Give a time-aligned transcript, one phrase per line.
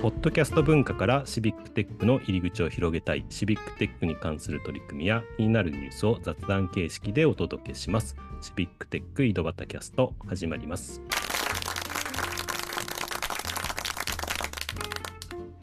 [0.00, 8.16] ポッドキャスト文化からシビックテックの入り口を広げたい、シビックテックに関する取り組みや気になるニュースを雑談形式でお届けします。
[8.40, 11.02] シビックテック井戸端キャスト始まります。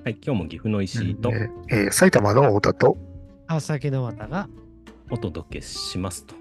[0.04, 1.32] はい、今日も岐阜の石井と、
[1.70, 2.98] えー、埼玉の太田と
[3.48, 4.48] 川崎の渡が
[5.10, 6.36] お届けしますと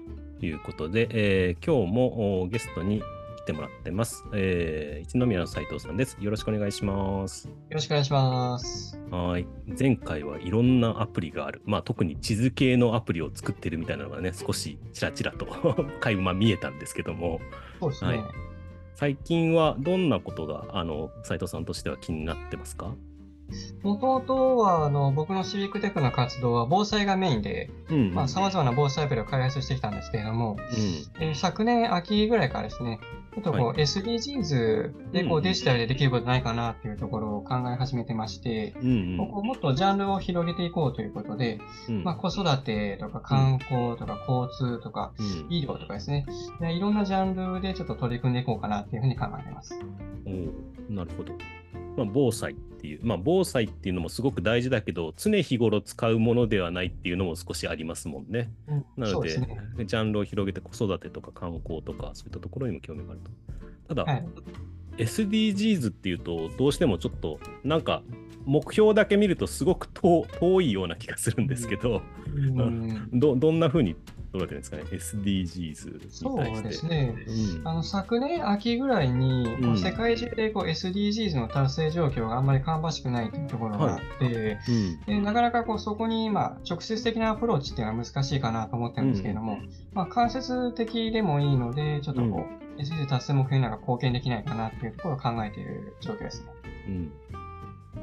[0.45, 3.01] いうことで、えー、今日もゲストに
[3.47, 4.25] てもらってます。
[4.33, 6.17] えー、一宮の斉藤さんです。
[6.19, 7.47] よろしくお願いします。
[7.47, 8.99] よろしくお願いします。
[9.09, 9.47] はい。
[9.79, 11.61] 前回はいろんなアプリがある。
[11.65, 15.47] まあ特に地図系のアプリを作ってるみたいなのがね、少しちらちらと
[16.01, 17.39] 垣間見えたんですけども。
[17.79, 18.17] そうですね。
[18.17, 18.23] はい、
[18.95, 22.93] 最近はどんなことが、あの、斉藤さんとしては気になってますか？
[23.81, 27.69] もともとはあの僕のシビックテックの活動は防災がメインで
[28.27, 32.99] さまざ、まな防災アプリを開発してきたんですけれども、うん、えー、昨年秋ぐらいからですね、
[33.37, 45.13] ちょっとこう、はい、SDGs でこうデジタルでできることないかなっていうところを考え始めてまして、うんうん、ここもっとジャンルを広げていこうということで、うん、まあ、子育てとか観光とか交通とか
[45.49, 46.25] 医療とかですね、
[46.59, 49.79] でいろんなジャンルでちょっと取り組んでいこうかなっていうふうに考えています。
[50.25, 51.33] おなるほど。
[51.97, 58.51] まあ、防災っていう、まあ、防災っていうのもすごく大事だけど、常日頃使うものではないっていうのも少しありますもんね。
[58.67, 63.31] うん、なので、ね、ジャンルを広げて子育てとか観光とか、そういったところにも興味があると。
[63.95, 64.25] ただ、はい、
[64.97, 68.03] SDGs っていうと、どうしてもちょっと、なんか、
[68.45, 72.01] 目標だけ見るとすごく遠いような気がするんですけど、
[72.33, 73.95] うん、 どどんなふうに
[74.31, 77.15] どうなってるんですかね、SDGs そうですね、
[77.59, 89.59] うん、あの昨年秋ぐらいに、うん、世界中でこう SDGs の達成状況があんまり芳しくないというところがあって、はいうん、でなかなかこうそこに、まあ、直接的なアプローチっていうのは難しいかなと思ってるんですけれども、
[89.93, 92.45] まあ、間接的でもいいので、ちょっとこ
[92.77, 96.47] う、SDGs 達成目標になんか貢献できないかなっていうところを考えている状況ですね。
[96.87, 97.11] うん。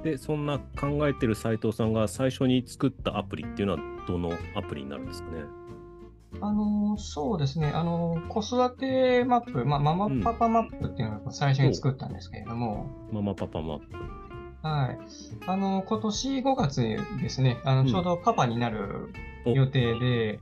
[0.02, 5.44] で、そんな考えてる斉藤さんが最初に作ったアプリっていうのはどのアプリになるんですかね？
[6.40, 7.68] あの、そうですね。
[7.68, 12.86] あの、子育てマップ、まあ、ママパパマップっていうのを最初に作ったんですけれども。
[13.12, 13.86] ママパパマップ。
[14.62, 14.98] はい。
[15.46, 19.12] あの、今年5月ですね、あの、ちょうどパパになる
[19.46, 20.40] 予定で、うん、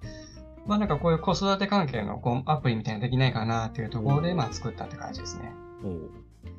[0.66, 5.52] まあなんかこういう子育て関係のこうアプリみたいなのできないかなっていうところで、まあ作ったって感じですね。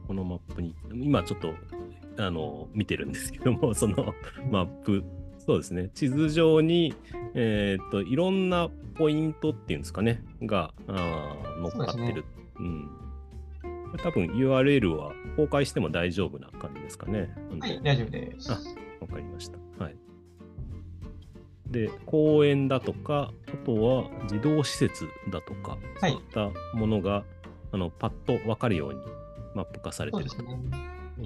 [0.07, 1.53] このマップに、今ちょっと、
[2.17, 4.13] あの、見てるんですけども、その
[4.51, 5.03] マップ
[5.45, 5.89] そうですね。
[5.93, 6.93] 地図上に、
[7.33, 12.23] えー、っと、いろんなポイントっていうんですかね、があ乗っかってる。
[12.59, 13.97] うね、うん。
[14.01, 17.33] 多分 URL は公開しても大丈夫な感じですかね。
[17.59, 18.51] はい、大丈夫です。
[18.51, 18.59] あ、
[19.01, 19.57] わかりました。
[19.83, 19.95] はい。
[21.67, 27.25] で、公園だとか、あとは児童施設だとか、そういったものが、
[27.71, 28.99] あのパッと分かるように
[29.55, 30.41] マップ化されてると。
[30.43, 30.59] ね
[31.17, 31.21] う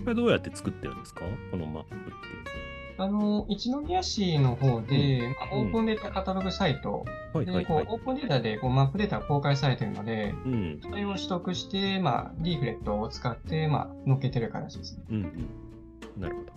[0.00, 1.22] ん、これどうやって作ってるんですか？
[1.50, 2.67] このマップっていうのは。
[2.98, 15.02] あの、一宮市の方で、うんまあ、オープンデータカタログサイト、うん、でこうオープンデータでこうマップデータが公開されているので、うん、それを取得して、まあ、リーフレットを使って、まあ、載っけてる形ですね。
[15.10, 16.52] うん、うん、なるほど。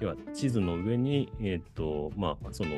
[0.00, 2.70] では、地図の上に、えっ、ー、と、まあ、その、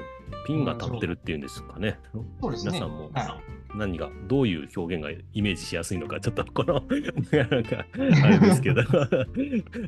[0.46, 1.98] ピンが立ってるっていうんですかね。
[2.42, 2.72] そうですね。
[2.72, 6.82] 皆さんも、はい何が、どういう表現がイメージしやすいのか、ちょっとこの
[7.50, 7.86] なんか、
[8.22, 8.82] あれですけど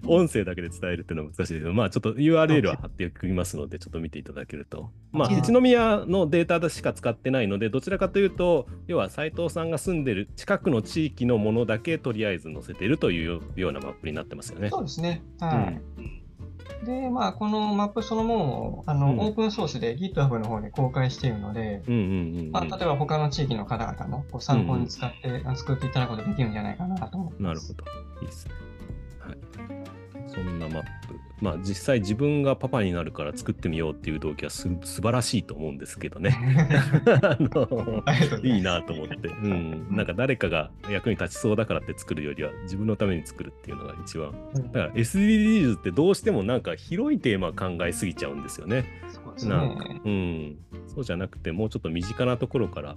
[0.07, 4.91] 音声だけで伝えるっていうのは難しいですけど、まあちょっと URL は貼っておきますので、ちょっと見ていただけると。
[5.13, 14.71] まあ、一宮のデータしか使ってないので、どちらかというと、要は斉藤さんが住んでる近くの地域のものだけとりあえず載せてるというようなマップになってますよね。
[14.71, 15.23] そうですね。
[15.41, 16.01] はい。
[16.01, 16.26] うん
[16.85, 21.83] で、まあ、このマップそのものをあの、うん、オープンソースで GitHub の方で公開しているので、
[22.51, 27.73] まあ、例えば他の地域の方々のこう参考に使って、うん、作っていただくことができるんじゃないかなと思います。
[27.73, 28.21] なるほど。
[28.21, 28.55] いいですね。
[29.21, 29.39] はい。
[30.29, 30.89] そんなマップ。
[31.41, 36.37] まあ実際自分がパパになるから作ってみようっていう動機はす素晴らしいと思うんですけどね。
[37.23, 38.03] あの
[38.43, 39.87] いいなと思って、うん。
[39.91, 44.33] なんか誰かが役に立ちそうだからって作るよりは自分のために作るっていうのが一番。
[44.55, 48.87] だから SDGs ってどうしてもなんか広いテーマ考えすぎちゃうんですよね。
[49.09, 50.57] そうなんか、うん。
[50.87, 52.97] そうじゃなくてもうちょっと身近なところから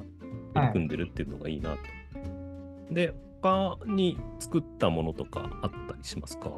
[0.53, 1.75] 取り組んでるっていうのがいいなと。
[1.75, 1.77] は
[2.91, 6.49] い、で、他に作ったものとかあったりしますか？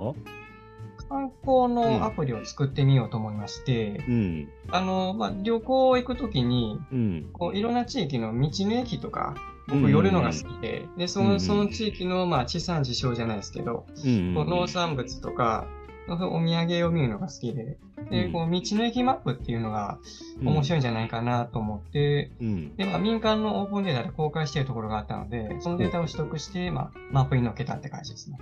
[1.43, 9.35] 観光のアプリを作ってみようと思いまして、うん、あの、まあ、旅行行くときに、うん、こういろんな地域の道の駅とか、
[9.67, 15.67] 僕寄るのが好きで、で、その、その地域の、まあ、地産地消じゃないですけど、こう農産物とか、
[16.07, 17.77] お土産を見るのが好きで、
[18.09, 19.99] で、こう、道の駅マップっていうのが
[20.43, 28.38] 面白いんじゃないかなと思って、うん、で、まあ、民間のオープンデータで公開しているところがあったので、そのデータを取得して、まあ、マップに載っけたって感じですね。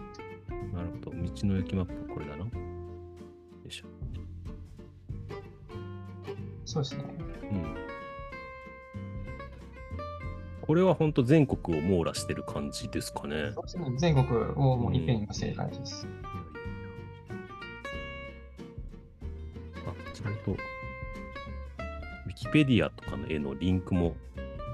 [0.73, 1.17] なるほど。
[1.17, 2.69] 道の駅マップ、これだな。
[3.69, 3.86] いしょ。
[6.66, 7.04] そうですね。
[7.51, 7.75] うん。
[10.62, 13.51] これは本当全国を網羅してる感じですかね。
[13.54, 13.86] そうですね。
[13.98, 16.06] 全国をもういっぺんに載せる感じです。
[16.06, 16.12] うん、
[19.89, 24.16] あ、ちゃんと、ウィキペディアとかの絵のリンクも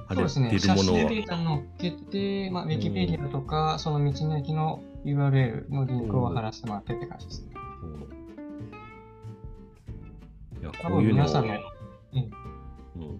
[0.10, 0.60] そうですね。
[0.60, 7.54] 写真データのっけて、まあ、ウィキペディアとか、うん、その道の駅の URL のリンクを貼らせてもらってって感じですね。
[7.84, 8.15] うん、い
[10.66, 13.20] や、こういうの皆さんの、うん、うん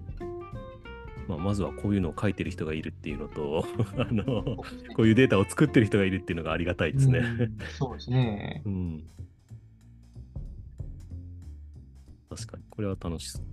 [1.28, 3.66] まあ、まずはこういうのを書いてる人がいるっていうのと
[3.98, 4.44] あの、
[4.96, 7.20] こういうデータを作ってる人がいるっていうのがありがたいですね。
[7.20, 8.62] うん、そうですね。
[8.66, 9.04] うん。
[12.30, 13.44] 確かに、これは楽しそう。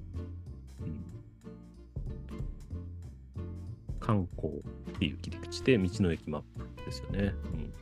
[4.00, 7.32] 観光っていう切り口で道の駅マップですよね。
[7.44, 7.72] うん、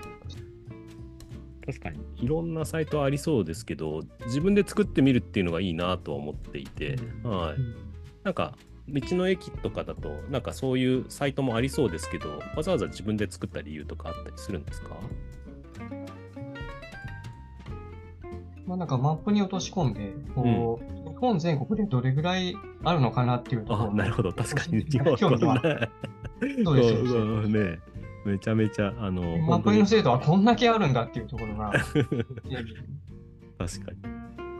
[1.65, 7.57] 確かにいろんなサイトありそうですけど自分で作ってみるっていうのがいいなとは思っていて、うん、はい、
[8.25, 8.57] なんか
[8.89, 14.97] 道の駅とかだとなんかそういうサイトもありそうですけどわざわざ自分で作った理由とかあったりするんですか？
[18.67, 22.55] まあ、なんかマップに落とし込んで、こう、うん、日本全国でどれぐらい
[22.85, 23.95] あるのかなっていうところ。
[23.95, 24.85] なるほど、確かに。
[24.91, 25.19] 日本。
[25.19, 25.31] そう
[26.77, 27.81] ですよね。
[28.25, 31.72] めちゃめちゃ、あの、マップの精度はこんだけあるんだっていうところが。
[33.58, 33.99] 確かに。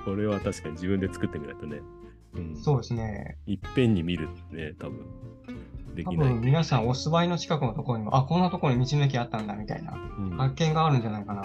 [0.05, 1.81] これは確かに自分で作ってみないとね。
[2.35, 3.37] うん、そうですね。
[3.47, 5.05] いっぺんに見るね、多分。
[5.95, 6.35] できない。
[6.35, 9.93] 皆さんお住まいの近くのところにも、あ、こんなところに道の駅あったんだみたいな、
[10.39, 11.45] 発見があるんじゃないかな。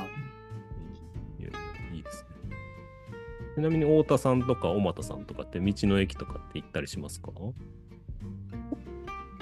[3.55, 7.31] ちなみに太田さんとか小俣さんとかって道の駅とかって行ったりしますか？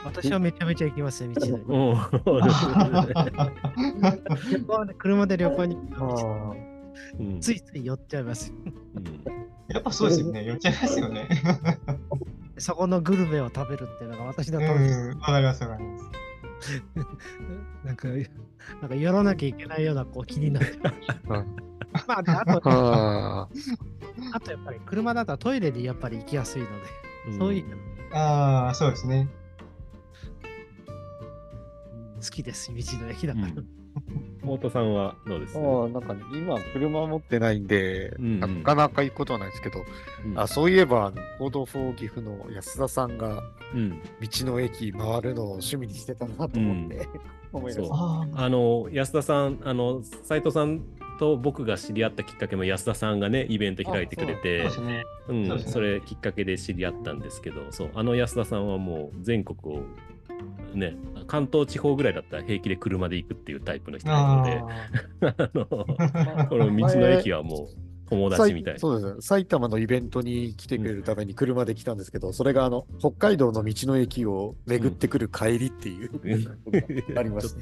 [0.06, 1.98] 私はめちゃめちゃ行きますね、道の
[4.88, 4.94] 駅。
[4.98, 6.56] 車で旅行に行
[7.36, 8.54] くついつい寄っちゃいます。
[9.70, 11.28] やっぱそうですよね、寄っちゃいますよね。
[12.58, 16.12] そこのグルメを食べるっていうのが私の楽しわかります、わかります。
[17.84, 18.08] なんか、
[18.82, 20.78] なんか寄らなきゃいけないようなこう気になって。
[22.08, 22.32] まあ、あと、
[24.34, 26.74] あとやっぱり車だとトイレでやっぱり行きやすいので、
[27.28, 27.66] うん、そういう。
[28.14, 29.28] ああ、そうですね。
[32.24, 33.48] 好きです、道の駅だから。
[33.48, 33.68] うん。
[34.42, 35.54] 太田さんはどうです？
[35.54, 39.80] か、ね、なんか、今、車持ってないんで、うんうん、なかなか行くことはないですけど、
[40.26, 43.44] うん、あそういえば、 Code for 岐阜の安田さんが、
[43.76, 47.08] 道の駅回るのを趣味にしてたなと思って、うん、
[47.54, 48.44] 思いました。
[48.44, 50.82] あの安田さん、あの斉藤さん
[51.20, 55.04] と僕が知り合ったきっかけも安田さんがねイベント開いてくれてそ,、ね。
[55.28, 57.92] うん、それきっかけで知り合ったんですけどそう。
[57.94, 59.84] あの安田さんはもう全国を
[60.76, 60.96] ね
[61.28, 64.62] 関東地方ぐらいだったら平気で車で行くっていうタイプの人なので
[65.26, 69.22] あのこの道の駅はもう友達みたい そうですね。
[69.22, 77.62] 埼玉のイベントに来てくれるために車で来たんですけど、うん、それがあの北海道の道の駅を巡ってくる帰りっていう、うん、ありました。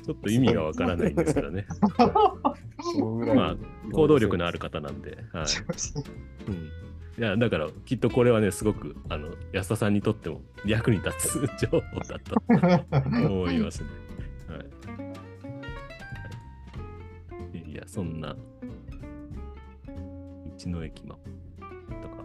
[0.00, 1.66] ちょっと意味がわからないんですけどね。
[3.34, 3.56] まあ、
[3.92, 5.18] 行動力のある方なんで。
[5.32, 5.44] はい
[6.48, 6.70] うん、
[7.18, 12.36] いやだからきっとこれはねすごくあの安田さんにとっても役に立つ情報だと
[13.26, 13.90] 思いますね。
[14.48, 14.56] は
[17.54, 18.34] い、いやそんな
[19.86, 22.24] 道の駅マとか。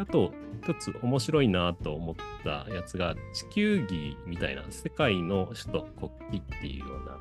[0.00, 0.32] あと
[0.66, 6.10] 一つ面白いなと思ったやつが、地球儀みたいな世界の首都国
[6.40, 7.18] 旗っていうような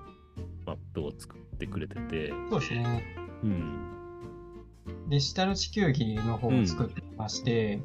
[0.66, 2.34] マップを作ってくれてて。
[2.50, 3.04] そうですね。
[3.44, 4.05] うん。
[5.08, 7.84] デジタル地球儀の方を作ってまして、うん、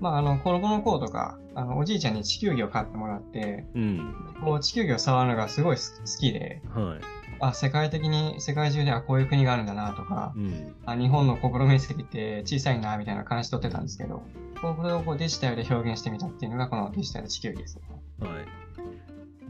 [0.00, 5.82] まあ、あの、子供の頃とか、あの、おじいちゃんに地球儀を買ってもらって、うん、こう地球儀を触るのがすごい好
[6.18, 7.04] きで、はい、
[7.40, 14.22] あ世界的に世界中ではこういう国があるんだなとか、うん、あ日本の国土面積って小さいなみたいな感じ取ってたんですけど、
[14.60, 17.82] これをこうデジタルで表現してみたっていうのがこのデジタル地球儀ですね。
[18.20, 18.65] はい。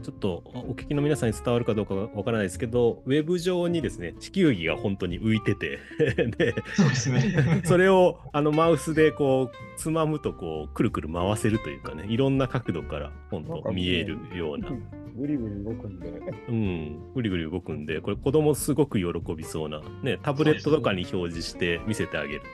[0.03, 5.79] ちょっとお聞きの皆さんに伝わるかどうかわからないですけど、ウェブ上にですね、地球儀が本当に浮いてて
[6.39, 7.63] で、そうですね。
[7.65, 14.69] それをあのマウスでこう、つまむとこう、くるくる回せるというかね、いろんな角度から本当見えるような。
[15.17, 16.09] ぐりぐり動くんで。
[16.49, 22.47] うん、ぐりぐり動くんで、これ子供すごく喜びそうな、ね、タブレットとかに表示して見せてあげると、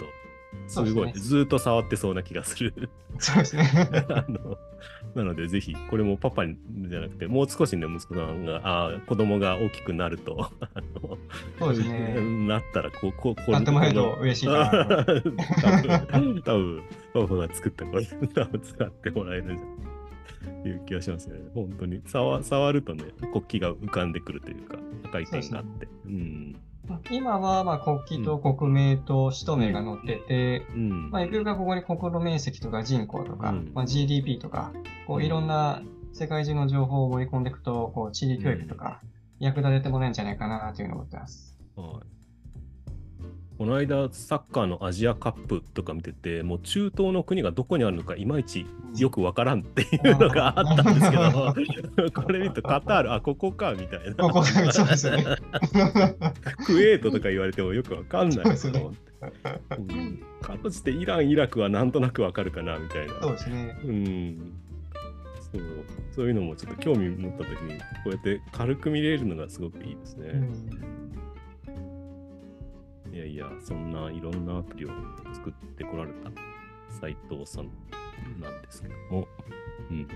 [0.66, 2.90] すごい、ね、ずっと触ってそうな気がする。
[3.18, 3.71] そうですね。
[4.09, 4.59] あの
[5.14, 10.50] なので、ぜひ、これもパパじゃなくて、もう少しね、息子さんが、あ子供が大きくなると、
[11.59, 12.16] そうですね。
[12.49, 13.50] なったら、こう、こう、こう。
[13.50, 14.71] なってもらえると嬉しいな。
[14.71, 16.82] 多分、多分、
[17.12, 21.40] パパが作ったこれ、多分使ってもらえるんじゃないいう気がしますね。
[21.54, 22.00] 本当に。
[22.06, 25.87] 触触るとね、国旗が浮かんでくるというか、赤い点があって。
[25.87, 26.56] うね、うん
[27.11, 34.73] 今はまあ国旗と国名と首都名が載ってて、うん、まあ、ゆくゆくはここに国土面積とか人口とか、うん、まあ、GDP とか、
[35.07, 39.01] こういろんな世界中の情報を盛り込んでいくと、こう地理教育とか
[39.39, 41.59] 役立ててもらえるんじゃないかなというのを思ってます。
[41.77, 42.22] はい
[43.62, 48.66] この間、サッカーのアジアカップとか見てて、もう中東の国がどこにあるのか、いまいち
[48.97, 54.16] よくわからんっていうのがあったんですけど、 これ見るとカタール、あ、ここかみたいな。
[54.16, 55.23] ここか、そうですね。
[56.66, 58.92] クウェートとか言われてもよくわかんないですよ。
[60.40, 63.14] かとしてイラン、イラクはなんとなくわかるかなみたいな。
[63.23, 63.76] そうですね。
[63.85, 64.52] うん。
[65.52, 65.62] そう
[66.11, 70.31] そういうのもちょっと興味持った時にこうやって軽く見れるのがすごくいいですね。
[70.31, 71.02] うん
[73.12, 74.88] いやいや、そんないろんなアプリを
[75.35, 76.31] 作ってこられた
[77.00, 77.69] 斉藤さん
[78.40, 79.28] なんですけども、
[79.90, 80.09] うん。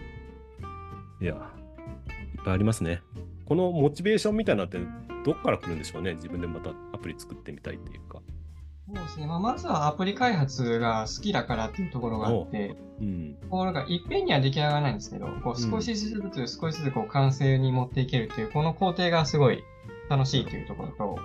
[1.21, 3.03] いや、いっぱいありますね。
[3.45, 4.79] このモチベーションみたいなって
[5.25, 6.15] どっから来るんでしょうね？
[6.15, 8.21] 自分でまたアプリ作ってみたいっていうか。
[8.89, 9.27] そうですね。
[9.27, 19.63] まあ、まずはアプリ開発が好きだからっていうところがあって、うん、こうなんかいっぺんには出来上がらないんですけど、こう少しずつ少しずつこう完成に持っていけるっていう、この工程がすごい
[20.09, 21.19] 楽しいというところと、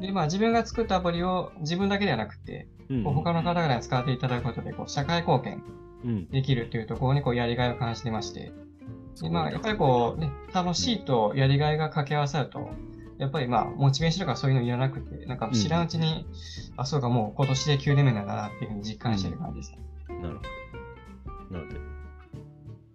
[0.00, 5.62] で、まあ自分が作ったアプリを自分だけではなくて、うん、他の方々に使っていただくことで、こう、社会貢献
[6.30, 8.52] できるというところにこう、やりがいを感じてまして、
[9.20, 12.70] で、まあ、やっぱりこう、ね、楽しいとやりがいが掛け合わさると、
[13.18, 16.26] やっぱりまあ、モチベーションとかそういうのいらなくて、なんか知らんうちに、
[16.72, 19.72] うん、あ、そうか、もう今年で9年目なんだなっていうふうに実感してる感じです。
[19.72, 19.78] ね。
[20.22, 20.42] なるほ
[21.50, 21.58] ど。
[21.58, 21.80] なので、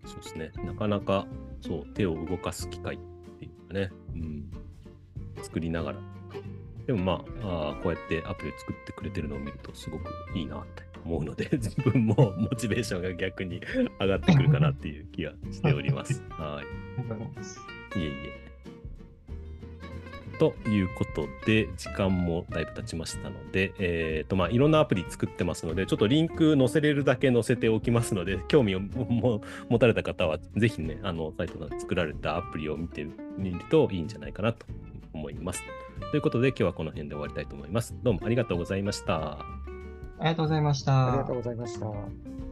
[0.05, 1.27] そうですね、なかなか、
[1.61, 2.99] そう、手を動かす機会っ
[3.39, 4.51] ていうかね、うん、
[5.41, 5.99] 作りながら
[6.85, 13.61] でもまああこうやってアプリを作ってくれてるのを見るとすごくいいなって思うので 自分もモチベーションが逆に
[13.99, 16.23] 上がってくるかなっていう気がしております。
[16.31, 16.65] はい。
[16.99, 17.59] ありがとうございます。
[17.95, 18.43] いえいえ。
[20.39, 28.81] ということで、時間もだいぶ経ちましたので、えーとまあ、いろんなアプリ作ってますので、ちょっとリンク載せれるだけ載せておきますので、興味を
[29.69, 34.65] 持たれた方は、ぜひね、あの、サイトが作られたアプリを見てみるといいんじゃないかなと
[35.13, 35.63] 思います。
[36.11, 37.95] ということで、今日はこの辺で終わりたいと思います。
[38.03, 39.39] どうもありがとうございました。
[40.19, 41.09] ありがとうございました。
[41.09, 42.42] ありがとうございました。